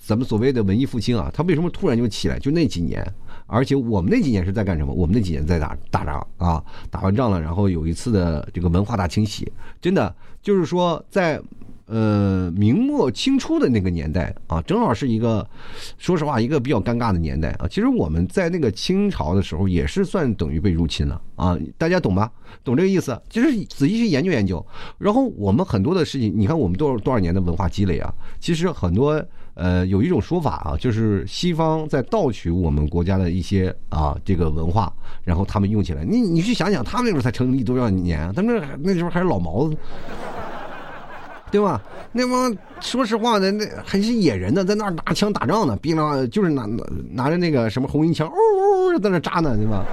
[0.00, 2.38] 咱们所谓的文艺复兴啊，他为什么突然就起来？
[2.38, 3.06] 就那几年。
[3.50, 4.92] 而且我们那几年是在干什么？
[4.92, 11.40] 我们那几年在打打仗啊，打完仗了，然后有一次的这个文化大清洗，真的就是说在，
[11.86, 15.48] 呃，明末清初的那个年代啊，正好是一个，
[15.96, 17.66] 说实话一个比较尴尬的年代啊。
[17.66, 22.30] 其实我们在那个清朝的时候也是算等于被入侵了啊，大家懂吧？
[22.62, 23.18] 懂这个意思？
[23.30, 24.64] 其实仔细去研究研究，
[24.98, 29.24] 然后我们很多的事情，你看我们多少多少年的文化积累啊，其实很多。
[29.58, 34.92] 呃，有一种说法啊，就是西方在盗取我们国家的一些啊这个文化，
[35.24, 36.04] 然后他们用起来。
[36.04, 38.32] 你你去想想，他们那时候才成立多少年？
[38.34, 39.76] 他们 那时候还是老毛子，
[41.50, 41.82] 对吧？
[42.12, 46.64] 那帮说实话的，那还是野人呢，在那儿拿枪打仗呢，逼着就是拿
[47.10, 49.84] 拿着那个什么红缨枪，呜呜在那扎呢，对吧？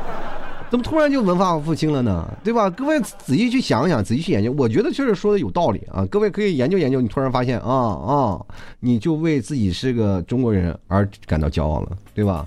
[0.72, 2.28] 怎么突然就文化复兴了呢？
[2.44, 2.70] 对吧？
[2.70, 6.06] 各位仔细去想想，仔细去研究，我觉得确实说的有道理啊。
[6.08, 8.46] 各位可以研究研究，你突然发现啊啊，
[8.80, 12.46] 你就为自己是个中国人而感到骄傲了，对吧？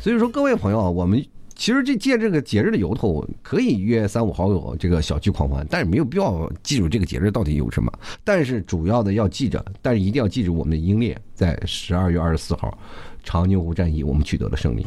[0.00, 7.92] 所以说，各位朋友，我们其实这借这个节日的由头，可以约三五好友这个小聚狂欢，但是没有必要记住这个节日到底有什么。
[8.24, 12.76] 但是主要的要记着，但是一定要记住我们的英烈在十二月二十四号
[13.22, 14.86] 长津湖战役，我们取得了胜利。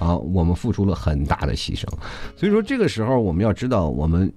[0.00, 1.86] 啊，我们付出了很大的牺牲，
[2.36, 4.30] 所以说这个时候我们要知道，我们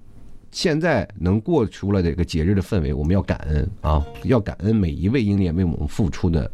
[0.52, 6.50] 现在能过出来的这个节日的氛围，我们要感恩啊，要感恩每一位英烈为我们付出的，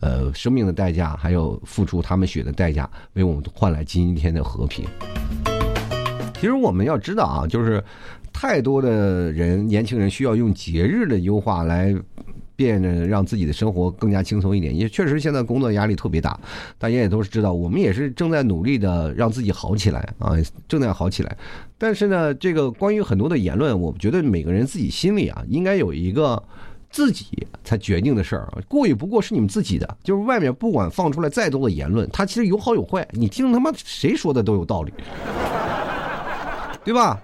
[0.00, 4.86] 呃，生命的代价，还有付出他们血的代价，为我们换来今天的和平。
[6.34, 7.84] 其实我们要知道啊，就是
[8.32, 11.94] 太多的人，年轻人需要用节日的优化来。
[12.58, 16.36] 变得让自己的生活更加轻松一点，也确实现在工作压力特别大，
[16.76, 20.32] 大家也都是知道，我们也是正在努力的让自己好起来啊，
[20.66, 21.36] 正在好起来。
[21.78, 26.42] 但是呢，这个关于很多的言论，我觉得每个人自己心里啊，应该有一个
[26.90, 29.96] 自己才决定的事儿，过与不过是你们自己的。
[30.02, 34.92] 就是外面不管放出来再多的言论，它其实有好有坏，你听他妈谁说的都有道理，
[36.84, 37.22] 对吧？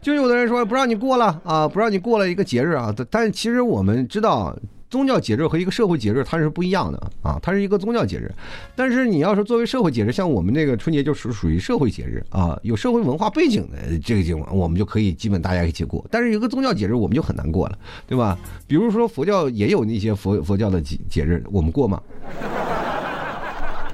[0.00, 4.56] 就有的人说不让你过了啊，不让你过了一个节日啊，但是其实我们知道。
[4.88, 8.32] 宗教节日和一个社会节日它是不一样的啊，它是一个宗教节日，
[8.74, 16.04] 但是你要是作为社会节日，像我们那个春节就属属于社会节日啊，有社会文化背景的这个节目，我们就可以基本大家一起过。
[16.10, 18.38] 但是一个宗教节日，我们就很难过了，对吧？
[18.66, 22.00] 比如说佛教也有那些佛佛教的节节日，我们过吗？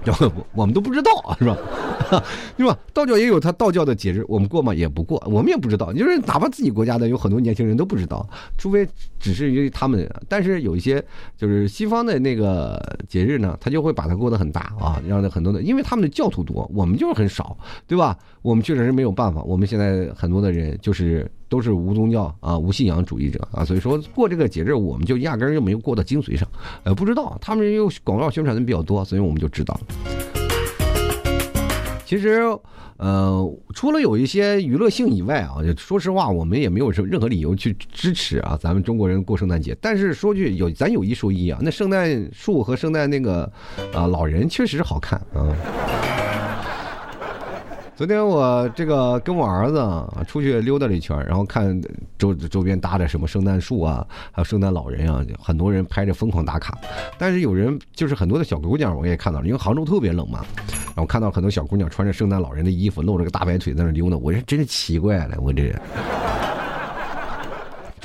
[0.07, 1.57] 我我们都不知道是吧？
[2.59, 2.77] 是吧？
[2.93, 4.75] 道教也有他道教的节日，我们过吗？
[4.75, 5.93] 也不过，我们也不知道。
[5.93, 8.87] 就是哪怕自己国家的，有很多年轻人都不知道，除非
[9.19, 10.09] 只是因为他们。
[10.29, 11.03] 但是有一些
[11.37, 18.19] 就是西方的那个节日呢，他就会把它过得很大啊，让很多的，因为他们的教徒多，我们就是很少，对吧？
[18.43, 19.43] 我们确实是没有办法。
[19.43, 26.49] 我们现在很多的人就是都是无宗教啊、无信仰主义者啊，所以说过这个节日，我们就压根儿就没有过到精髓上，
[26.83, 27.37] 呃，不知道。
[27.43, 29.81] 他们又广告宣传的比较多，所以我们就知道了。
[32.07, 32.41] 其实，
[32.97, 39.77] 呃，除了有一些娱乐性以外啊，说实话，我们也没有什么任何理由去支持啊，咱们中国人过圣诞节。
[39.79, 43.43] 但是说句有，咱有一说一啊，那圣诞树和圣诞那个
[43.93, 46.32] 啊老人确实好看啊。
[47.95, 49.79] 昨天我这个跟我儿子
[50.27, 51.79] 出去溜达了一圈，然后看
[52.19, 56.77] 周周边搭的什么圣诞树啊，还有圣诞老人啊，很多人拍着疯狂打卡。
[57.19, 60.45] 但是有人就是很多的小姑娘，我也看到了，因为杭州特别冷嘛，
[60.87, 65.73] 然后看到很多小姑娘穿着圣诞老人的衣服，露着个大白腿在那溜达，我这真是奇怪了，我这。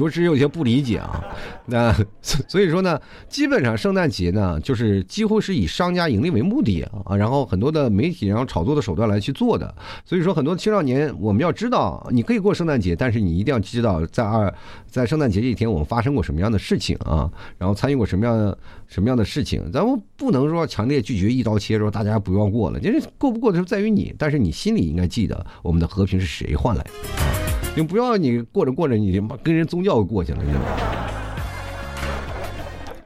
[0.05, 1.23] 着实有些不理解啊，
[1.65, 9.73] 那所以说呢，基本上圣诞节呢，就是几乎是以商家盈利为目的啊，然后很多的媒体然后炒作的手段来去做的。
[10.05, 14.53] 所以说，很多青少年我们要知道，你可以过圣诞节，但是你一定要知道，在二
[14.86, 18.57] 在圣诞节这一天，我们发生过什么样的事情啊，然后参与过什么样的
[18.88, 26.91] 什么样的事情，咱们不能说强烈拒绝一刀切，说大家不要过了，就是过不过的时候在于你，但是你心里应该记得，我们的和平是谁换来的。
[26.91, 31.06] 啊你不要你过着过着，你妈跟人宗教过去了，你知道吗？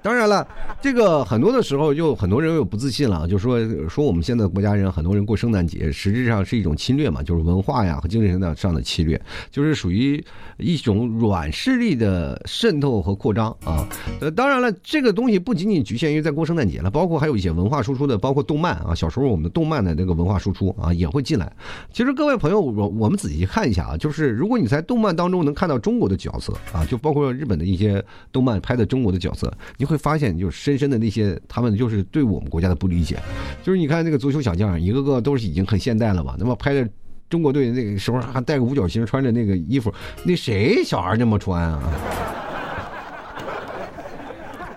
[0.04, 0.48] 当然了，
[0.82, 10.24] 这个很多的时候就很多人又不自信了，就说说我们现在国家人很多人过圣诞节，实质上是一种侵略嘛，就是文化呀和精神上的侵略，就是属于
[10.58, 13.88] 一种软势力的渗透和扩张啊。
[14.20, 21.54] 呃，当然了，这个东西不仅仅局限于在过圣诞节了，包括还有一些文化输出的，包括动漫啊，小时候我们的动漫的这个文化输出啊也会进来。
[21.94, 29.91] 其实各位朋友，我我们仔细看一下啊，就是如果你在动漫当中能看到中国的角色啊，就包括日本的一些动漫拍的中国的角色，你。
[29.92, 33.20] 会发现，就是深深的那些，他们就是对我们国家的不理解。
[33.62, 36.36] 就是你看那个足球小将，一个个都是已经很现代了吧？
[36.40, 36.88] 那么拍的
[37.30, 42.41] 中国队那个时候还带个五角星，穿着那个衣服，那谁小孩那么穿啊？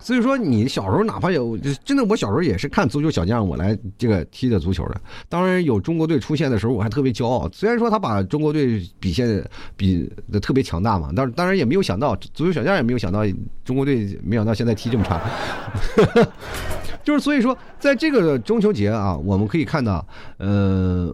[0.05, 5.01] 所以说，你小时候哪怕有真的，我小时候也是看足球小将，我来这个踢的足球的。
[5.31, 7.49] 当然有中国队出现的时候，我还特别骄傲。
[7.55, 9.43] 虽然说他把中国队比现
[9.79, 13.25] 比的特别强大嘛，但是当然也没有想到足球小将也没有想到
[13.64, 15.19] 中国队没想到现在踢这么差。
[17.03, 21.11] 就是所以说，在这个中秋节啊，我们可以看到，呃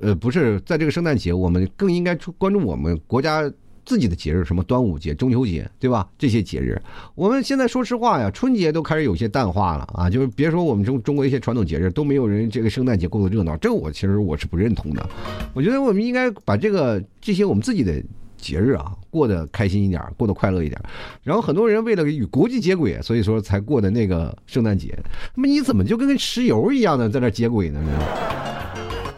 [0.00, 3.50] 呃，不是在这个圣诞节，我们更应该关注我们国家。
[3.84, 6.08] 自己的节日，什么端午节、中秋节，对吧？
[6.18, 6.80] 这些节日，
[7.14, 10.08] 我们现在说实话呀，春节都开始有些淡化了啊。
[10.08, 15.08] 就是别说我们中中国一些传统节日都没有人这个圣诞节过得热闹，这个我其实我是不认同的。
[15.52, 18.02] 我觉得我们应该把这个这些我们自己的
[18.36, 20.80] 节日啊过得开心一点，过得快乐一点。
[21.22, 24.96] 然后很多人为了与国际接轨，所以说才过的那个圣诞节。
[25.34, 27.80] 那么你怎么就跟石油一样的在那接轨呢？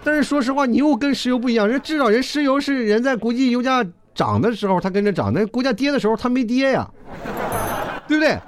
[0.04, 3.86] 但是说实话，你又跟石油不一样，人至少人石油是人在国际油价。
[4.16, 6.90] 涨的时候它跟着涨，那股价跌的时候它没跌呀，
[8.08, 8.38] 对不对？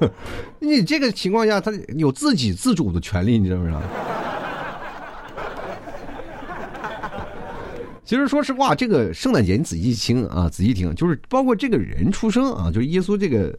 [0.58, 3.80] 你这个情况下，它有自己自主的权利，你知道不知道？
[8.10, 13.56] 其实说实话，这个圣诞节你仔细听啊，仔细听，就是包括这个人出生啊，就是耶稣这个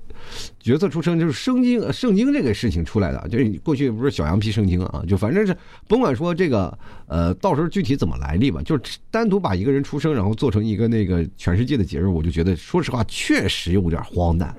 [0.59, 5.55] 角色出生，就是圣经圣经这个事情出来的，就是过去不是小羊皮圣经啊，就反正是
[5.87, 14.53] 甭管说这个呃，到时候具体怎么来历吧，就是单独把一个人出生，然后做成一个那个全世界的节日，我就觉得说实话确实有点荒诞，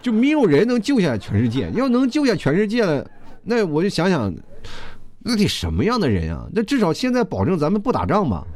[0.00, 3.06] 就没有人能救下全世界，要能救下全世界了，
[3.42, 4.34] 那我就想想。
[5.28, 6.46] 那得什么样的人啊？
[6.52, 8.46] 那至少现在保证咱们不打仗吧？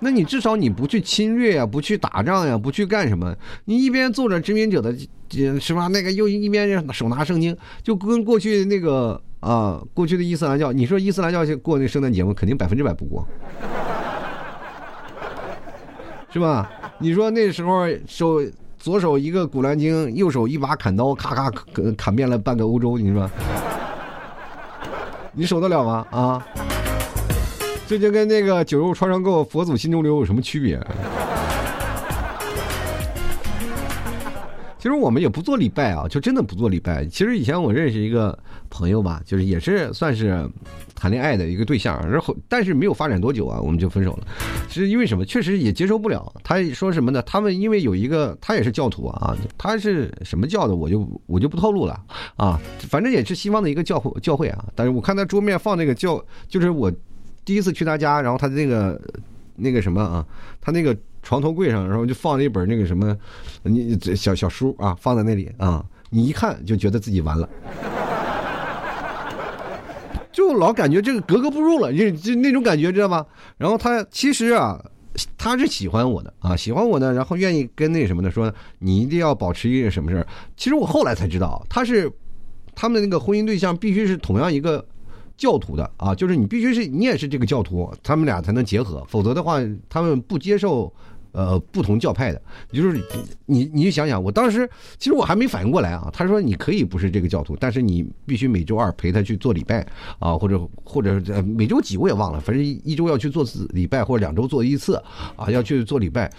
[0.00, 3.32] 那你至少你不去侵略呀，不去打仗呀，不去干什么？
[3.64, 4.92] 你一边做着殖民者的，
[5.60, 5.86] 是吧？
[5.86, 12.34] 那个又一边手拿圣经，就跟过去那个啊，过去的伊斯兰教，你说伊斯兰教过那圣诞节吗？
[12.36, 13.24] 肯定百分之百不过，
[16.32, 16.68] 是吧？
[16.98, 18.42] 你说那时候受。
[18.84, 23.30] 左手一个古兰经，右手一把砍刀，咔咔砍砍遍了半个欧洲，你说，
[25.32, 26.06] 你守得了吗？
[26.10, 26.46] 啊，
[27.86, 30.78] 这就跟那个酒肉穿肠过，佛祖心中留有什么区别？
[34.84, 37.06] 其实我们也不做礼拜啊，就真的不做礼拜。
[37.06, 40.46] 其实以前我认识一个朋友吧，就是也是算是
[40.94, 44.26] 谈恋爱的一个对象，然后但是没有发展多久啊，我们就分手了。
[44.68, 45.24] 其实因为什么？
[45.24, 46.30] 确实也接受不了。
[46.42, 47.22] 他说什么呢？
[47.22, 51.98] 他们因为有一个，他也是教徒啊，他是什么教的，我就我就不透露了
[52.36, 52.60] 啊。
[52.80, 54.66] 反正也是西方的一个教会教会啊。
[54.74, 56.92] 但是我看他桌面放那个教，就是我
[57.42, 59.00] 第一次去他家，然后他那个
[59.56, 60.26] 那个什么啊，
[60.60, 60.96] 他那个。
[61.26, 63.16] 床头柜上，然后就放了一本那个什么，
[63.62, 67.48] 你小小书啊，放在那里啊，你一看就觉得自己完了，
[70.30, 73.24] 就老感觉这个格格不入了，就就那种感觉，知道吗？
[73.56, 74.78] 然后他其实啊，
[75.38, 80.26] 他是喜欢我的啊，喜欢我呢，然后愿意跟那什么的说，你一定要保持一个什么事儿。
[80.58, 82.12] 其实我后来才知道，他是
[82.74, 84.84] 他们的那个婚姻对象必须是同样一个
[85.36, 90.92] 教徒的啊，就是你必须是你也是这个教徒，他们俩才能结合，否则的话他们不接受。
[91.36, 92.40] 呃，不同教派的，
[92.72, 92.96] 就是
[93.44, 94.70] 你，你就想想，我当时
[95.00, 96.08] 其实我还没反应过来啊。
[96.12, 99.84] 他说你可以不是这个教徒，但是你必须每周二陪他去做礼拜
[100.20, 104.94] 啊，或者或者每周几我也忘了，反正一周要去做次礼拜，或者两周做一次
[105.34, 106.30] 啊，要去做礼拜。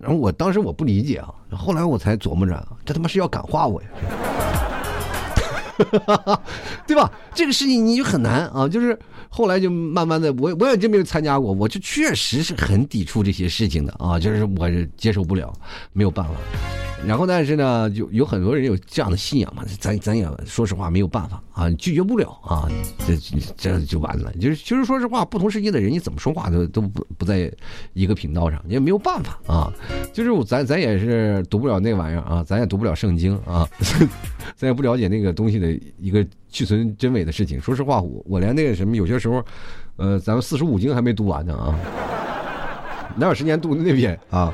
[0.00, 3.88] 然后我当时我不理解啊，后来我才琢磨着，这他妈是要感化我呀。
[6.86, 7.10] 对吧？
[7.34, 15.52] 这个事情你就很难啊，就是后来就慢慢的，我我也真没有参加过，我就确实是很抵触这些事情的啊，就是我接受不了，
[15.92, 16.32] 没有办法。
[17.06, 22.68] 然后，但是呢，就有很多人有这样的信仰嘛，咱咱也说实话没有办法啊，拒绝不了啊，
[23.06, 23.16] 这
[23.56, 24.32] 这就完了。
[24.34, 27.50] 就是其实说实话，不同世界的人，你怎么说话都都不不在
[27.94, 29.72] 一个频道上，也没有办法啊。
[30.12, 33.66] 就是咱咱也是读不了那玩意儿啊，咱也读不了圣经啊，
[34.56, 37.60] 咱也不了解那个东西的一个去存真伪的事情。
[37.60, 39.42] 说实话，我我连那个什么，有些时候，
[39.96, 41.78] 呃，咱们四书五经还没读完呢啊，
[43.16, 44.52] 哪有时间读那边啊？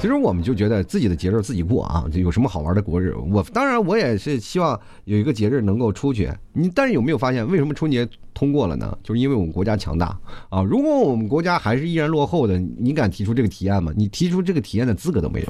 [0.00, 3.12] 其实我们就觉得自己的节日自己过啊，就有什么好玩的国日。
[3.32, 6.30] 我当然我也是希望有一个节日能够出去。
[6.52, 8.96] 你但是有没有发现，为什么春节通过了呢？
[9.02, 10.16] 就是因为我们国家强大
[10.50, 10.62] 啊。
[10.62, 13.92] 如果我们国家还是依然落后的，你敢提出这个提案吗？
[13.96, 15.46] 你提出这个提案的资格都没有，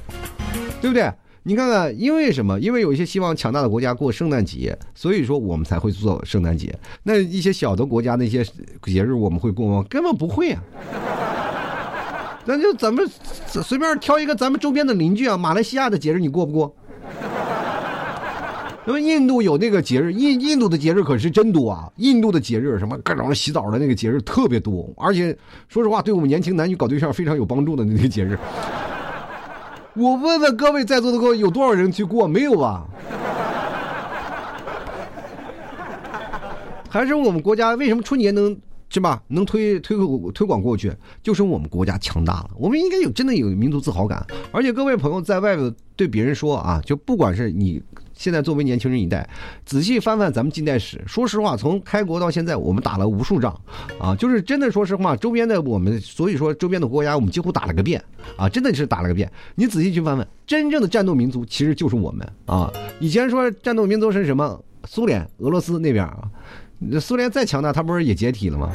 [0.81, 1.13] 对不对？
[1.43, 2.59] 你看看，因为什么？
[2.59, 6.75] 因为有一些希望强大的国家过圣诞节，所以说我们才会做圣诞节。
[7.03, 8.43] 那一些小的国家那些
[8.83, 9.85] 节日我们会过吗？
[9.91, 10.63] 根本不会啊。
[12.49, 13.07] 那就咱们
[13.47, 16.75] 随便挑一个咱们周边的邻居啊，马来西亚的节日你过不过？
[18.87, 21.93] 那么印度有那个节日，印印度的节日可是真多啊！
[21.97, 25.37] 印度的节日什么各种洗澡的那个节日特别多，而且
[25.69, 28.39] 说实话，对我们年轻男女搞对象非常有帮助的那个节日。
[29.93, 32.27] 我问问各位在座的各位，有多少人去过？
[32.27, 32.87] 没有吧？
[36.89, 38.59] 还是我们国家为什么春节能？
[38.91, 39.23] 是吧？
[39.29, 39.97] 能推推
[40.33, 42.51] 推广过去，就是我们国家强大了。
[42.57, 44.27] 我们应该有真的有民族自豪感。
[44.51, 47.83] 而且各位朋友在外头对别人说啊，就不管是你
[48.15, 49.29] 现在作为年轻人一代，
[49.65, 53.55] 仔细翻翻咱们近代史，说实话，从开国到现在，我们打了无数仗
[54.01, 58.03] 啊，就是真的说实话，周边的我们，所以说周边的国家我们几乎打了个遍
[58.37, 59.31] 啊，真的是打了个遍。
[59.55, 62.73] 你仔细去翻翻，真正的战斗民族其实就是我们啊。
[63.01, 64.59] 以前说战斗民族是什么？
[64.85, 66.23] 苏联、俄罗斯那边啊。
[67.01, 68.71] 苏联再强大，他不是也解体了吗？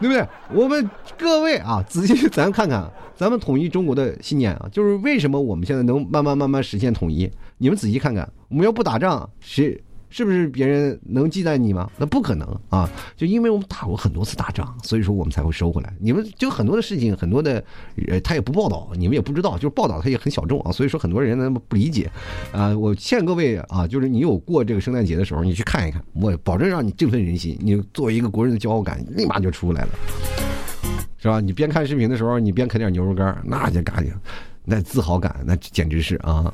[0.00, 0.26] 对不对？
[0.52, 7.30] 我们各位啊，仔细咱看看，咱们统一中国的信念啊，就是为什么我们现在能慢慢慢慢实现统一？
[7.58, 9.80] 你们仔细看看，我们要不打仗，谁？
[10.12, 11.90] 是不是别人能忌惮你吗？
[11.96, 12.88] 那不可能啊！
[13.16, 15.90] 就因为我们打过很多次大仗，所以说我们才会收回来。
[15.98, 17.64] 你们就很多的事情，很多的，
[18.08, 20.70] 呃，他也不报道，你们也不知道，就是报道他也很小众啊。
[20.70, 22.10] 所以说很多人呢不理解，
[22.52, 29.88] 啊，我劝各位啊，就是你有过这个圣诞节的时候，你去看一看，我保证让你振奋人心，你作为一个国人的骄傲感立马就出来了，
[31.16, 31.40] 是吧？
[31.40, 34.12] 你边看视频的时候，你边啃点牛肉干，那就嘎净，
[34.62, 36.52] 那自豪感那简直是啊。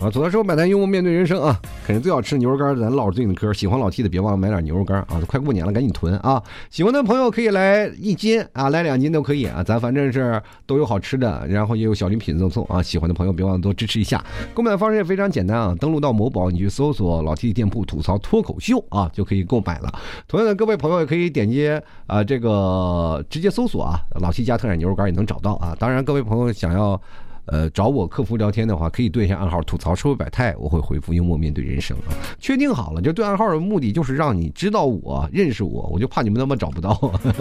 [0.00, 3.52] 啊，走的时候买单幽默面对人生啊，肯定最好吃牛肉干咱唠着最近的嗑。
[3.52, 6.40] 喜欢老 T 的别忘了买点牛肉干啊，快过年了，赶紧囤啊！
[6.70, 12.80] 喜欢的朋友可以来一斤啊，来两斤都可以啊，咱反正是都有好吃的，然后也有小礼品赠送啊。
[12.80, 14.24] 喜欢的朋友别忘了多支持一下。
[14.54, 19.92] 购买的方式也非常简单啊，登录到某宝，你去搜索老 T 的店铺吐槽脱口秀啊，就可以购买了。
[20.28, 21.68] 同样的，各位朋友也可以点击
[22.06, 25.76] 啊这个直接搜索啊，老 T 家特产牛肉干也能找到啊。
[25.76, 27.00] 当然，各位朋友想要。
[27.48, 32.12] 呃，找我客服聊天的话，可以对一下暗号，吐槽社会百态，我会回复幽默面对人生啊。
[32.38, 36.92] 确定好了，就对暗号的目的就是让你知道我认识我，我就怕你们他妈找不到。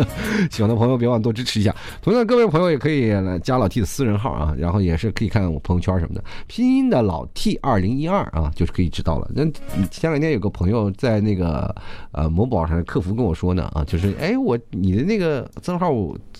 [0.49, 1.75] 喜欢的朋友别忘多支持一下。
[2.01, 9.29] 同样，各位朋友也可以来加老 T 的私人号啊，然后也是可以看看我朋友圈什么的，拼音的老 T 二零一二啊，就是可以知道了。
[9.35, 9.43] 那
[9.91, 11.75] 前两天有个朋友在那个
[12.13, 15.91] 呃某宝上客服跟我说呢啊，就是哎我你的那个账号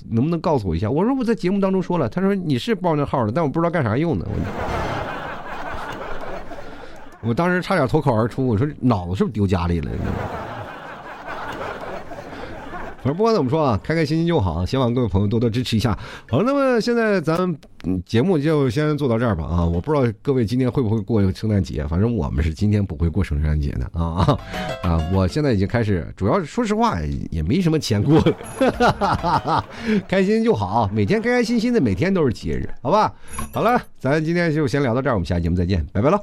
[0.09, 0.89] 能不能告诉我一下？
[0.89, 3.57] 我说我在节目当中说了，他说你是报那号的，但我。
[3.58, 4.26] 不知道干啥用的，
[7.22, 9.89] 我当时差点脱口而出，我说脑子是不是丢家里了？
[9.95, 10.57] 反
[13.08, 14.66] 正不管怎么说啊，开开心心就好。
[14.66, 15.97] 希望各位朋友多多支持一下。
[16.30, 17.58] 好了，那么现在咱们
[18.05, 19.45] 节目就先做到这儿吧。
[19.45, 24.38] 啊，我不知道各位今天会不会过圣诞节，反正我们是今天不会过圣诞节的啊
[24.84, 25.01] 啊！
[25.14, 26.99] 我现在已经开始，主要说实话
[27.32, 28.22] 也没什么钱过，
[30.08, 33.14] 开心就好，每天开开心心的，每天都是节日，好吧？
[33.53, 36.22] 好了，咱今天就先聊到这儿，我们下期节目再见，拜拜了。